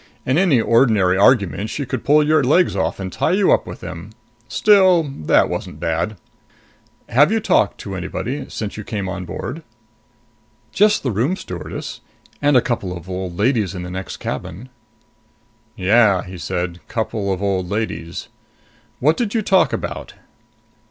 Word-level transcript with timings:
"In 0.25 0.35
any 0.39 0.59
ordinary 0.59 1.15
argument 1.15 1.69
she 1.69 1.85
could 1.85 2.03
pull 2.03 2.23
your 2.25 2.43
legs 2.43 2.75
off 2.75 2.99
and 2.99 3.13
tie 3.13 3.33
you 3.33 3.51
up 3.51 3.67
with 3.67 3.81
them. 3.81 4.09
Still, 4.47 5.03
that 5.03 5.47
wasn't 5.47 5.79
bad. 5.79 6.17
Have 7.09 7.31
you 7.31 7.39
talked 7.39 7.77
to 7.81 7.93
anybody 7.95 8.47
since 8.49 8.77
you 8.77 8.83
came 8.83 9.07
on 9.07 9.25
board?" 9.25 9.61
"Just 10.71 11.03
the 11.03 11.11
room 11.11 11.35
stewardess. 11.35 12.01
And 12.41 12.57
a 12.57 12.63
couple 12.63 12.97
of 12.97 13.07
old 13.07 13.37
ladies 13.37 13.75
in 13.75 13.83
the 13.83 13.91
next 13.91 14.17
cabin." 14.17 14.69
"Yeah," 15.75 16.23
he 16.23 16.39
said. 16.39 16.79
"Couple 16.87 17.31
of 17.31 17.39
old 17.43 17.69
ladies. 17.69 18.27
What 18.99 19.17
did 19.17 19.35
you 19.35 19.43
talk 19.43 19.71
about?" 19.71 20.15